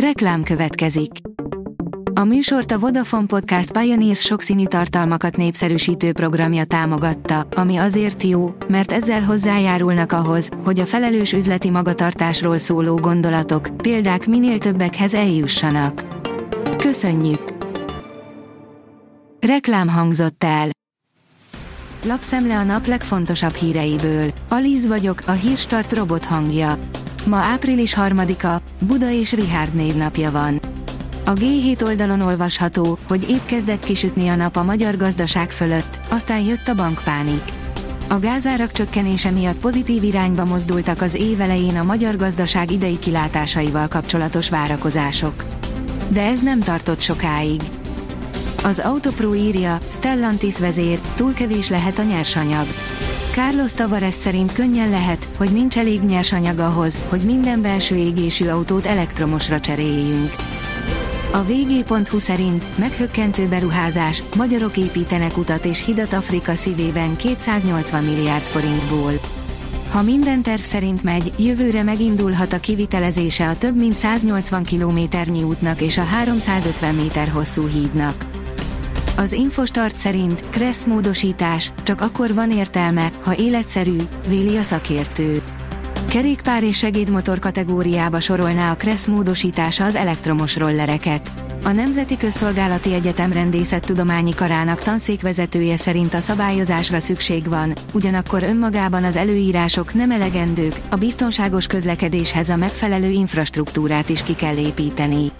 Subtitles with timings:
[0.00, 1.10] Reklám következik.
[2.14, 8.92] A műsort a Vodafone Podcast Pioneers sokszínű tartalmakat népszerűsítő programja támogatta, ami azért jó, mert
[8.92, 16.06] ezzel hozzájárulnak ahhoz, hogy a felelős üzleti magatartásról szóló gondolatok, példák minél többekhez eljussanak.
[16.76, 17.54] Köszönjük!
[19.40, 20.68] Reklám hangzott el.
[22.04, 24.30] Lapszemle a nap legfontosabb híreiből.
[24.48, 26.78] Alíz vagyok, a hírstart robot hangja.
[27.26, 30.60] Ma április harmadika, Buda és Rihárd névnapja van.
[31.24, 36.40] A G7 oldalon olvasható, hogy épp kezdett kisütni a nap a magyar gazdaság fölött, aztán
[36.40, 37.42] jött a bankpánik.
[38.08, 43.88] A gázárak csökkenése miatt pozitív irányba mozdultak az év elején a magyar gazdaság idei kilátásaival
[43.88, 45.44] kapcsolatos várakozások.
[46.08, 47.60] De ez nem tartott sokáig.
[48.64, 52.66] Az Autopro írja, Stellantis vezér, túl kevés lehet a nyersanyag.
[53.36, 58.86] Carlos Tavares szerint könnyen lehet, hogy nincs elég nyersanyag ahhoz, hogy minden belső égésű autót
[58.86, 60.30] elektromosra cseréljünk.
[61.32, 69.12] A vg.hu szerint meghökkentő beruházás, magyarok építenek utat és hidat Afrika szívében 280 milliárd forintból.
[69.90, 75.80] Ha minden terv szerint megy, jövőre megindulhat a kivitelezése a több mint 180 kilométernyi útnak
[75.80, 78.35] és a 350 méter hosszú hídnak.
[79.16, 83.96] Az Infostart szerint Kressz módosítás csak akkor van értelme, ha életszerű,
[84.28, 85.42] véli a szakértő.
[86.08, 91.32] Kerékpár és segédmotor kategóriába sorolná a Kressz módosítása az elektromos rollereket.
[91.64, 99.16] A Nemzeti Közszolgálati Egyetem Rendészettudományi Karának tanszékvezetője szerint a szabályozásra szükség van, ugyanakkor önmagában az
[99.16, 105.32] előírások nem elegendők, a biztonságos közlekedéshez a megfelelő infrastruktúrát is ki kell építeni.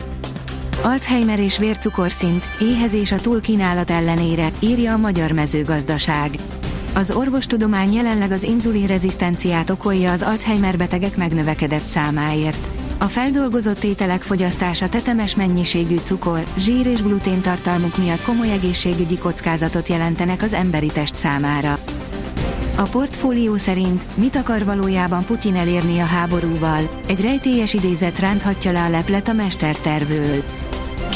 [0.86, 6.30] Alzheimer és vércukorszint, éhezés a túlkínálat ellenére, írja a Magyar Mezőgazdaság.
[6.94, 12.68] Az orvostudomány jelenleg az inzulinrezisztenciát okolja az Alzheimer betegek megnövekedett számáért.
[12.98, 19.88] A feldolgozott ételek fogyasztása tetemes mennyiségű cukor, zsír és glutén tartalmuk miatt komoly egészségügyi kockázatot
[19.88, 21.78] jelentenek az emberi test számára.
[22.76, 27.00] A portfólió szerint mit akar valójában Putyin elérni a háborúval?
[27.06, 30.42] Egy rejtélyes idézet ránthatja le a leplet a mestertervről.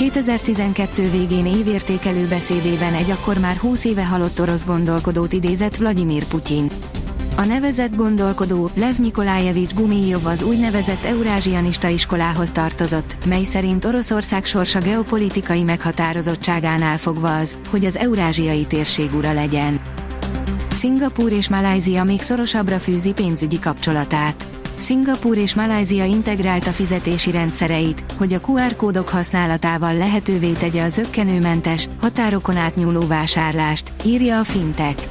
[0.00, 6.70] 2012 végén évértékelő beszédében egy akkor már 20 éve halott orosz gondolkodót idézett Vladimir Putyin.
[7.36, 14.80] A nevezett gondolkodó, Lev Nikolájevics Gumijov az úgynevezett eurázsianista iskolához tartozott, mely szerint Oroszország sorsa
[14.80, 19.80] geopolitikai meghatározottságánál fogva az, hogy az eurázsiai térség ura legyen.
[20.72, 24.59] Szingapúr és Malázia még szorosabbra fűzi pénzügyi kapcsolatát.
[24.80, 31.88] Szingapúr és Malázia integrálta fizetési rendszereit, hogy a QR kódok használatával lehetővé tegye a zöggenőmentes,
[32.00, 35.08] határokon átnyúló vásárlást, írja a Fintech.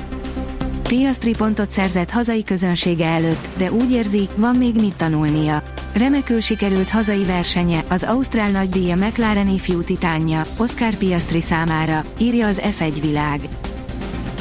[0.84, 5.63] Piastri pontot szerzett hazai közönsége előtt, de úgy érzi, van még mit tanulnia.
[5.94, 12.62] Remekül sikerült hazai versenye, az Ausztrál nagydíja McLaren ifjú titánja, Oscar Piastri számára, írja az
[12.63, 13.40] F1 világ.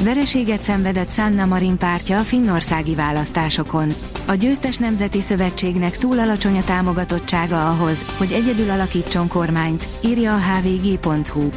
[0.03, 3.93] Vereséget szenvedett Sanna Marin pártja a finnországi választásokon.
[4.27, 10.39] A győztes nemzeti szövetségnek túl alacsony a támogatottsága ahhoz, hogy egyedül alakítson kormányt, írja a
[10.39, 11.49] hvg.hu.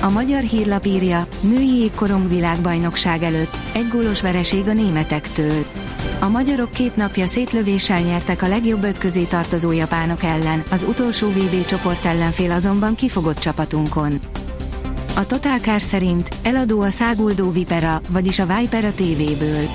[0.00, 5.64] A magyar hírlap írja, női jégkorong világbajnokság előtt, egy gólos vereség a németektől.
[6.20, 11.28] A magyarok két napja szétlövéssel nyertek a legjobb öt közé tartozó japánok ellen, az utolsó
[11.28, 14.20] VB csoport ellenfél azonban kifogott csapatunkon.
[15.16, 19.66] A Total Car szerint eladó a száguldó Vipera, vagyis a Vipera TV-ből.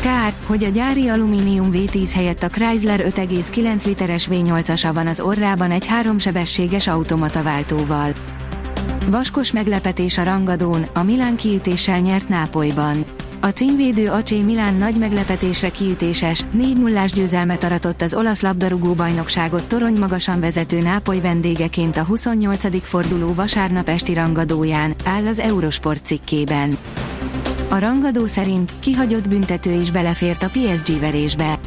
[0.00, 5.70] Kár, hogy a gyári alumínium V10 helyett a Chrysler 5,9 literes V8-asa van az orrában
[5.70, 8.12] egy háromsebességes automataváltóval.
[9.10, 13.04] Vaskos meglepetés a rangadón, a Milán kiütéssel nyert Nápolyban.
[13.44, 19.66] A címvédő Acsé Milán nagy meglepetésre kiütéses, 4 0 győzelmet aratott az olasz labdarúgó bajnokságot
[19.66, 22.86] torony magasan vezető Nápoly vendégeként a 28.
[22.86, 26.76] forduló vasárnap esti rangadóján, áll az Eurosport cikkében.
[27.68, 31.58] A rangadó szerint kihagyott büntető is belefért a PSG verésbe.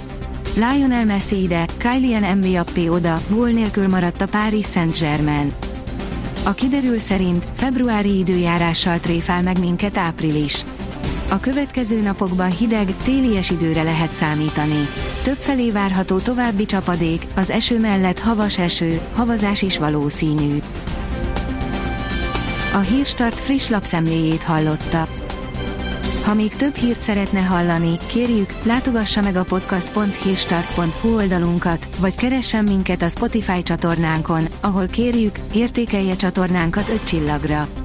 [0.56, 5.54] Lionel Messi ide, Kylian Mbappé oda, gól nélkül maradt a Paris Saint-Germain.
[6.44, 10.66] A kiderül szerint februári időjárással tréfál meg minket április.
[11.30, 14.88] A következő napokban hideg, télies időre lehet számítani.
[15.24, 20.60] Többfelé várható további csapadék, az eső mellett havas eső, havazás is valószínű.
[22.74, 25.08] A Hírstart friss lapszemléjét hallotta.
[26.26, 33.02] Ha még több hírt szeretne hallani, kérjük, látogassa meg a podcast.hírstart.hu oldalunkat, vagy keressen minket
[33.02, 37.85] a Spotify csatornánkon, ahol kérjük, értékelje csatornánkat 5 csillagra.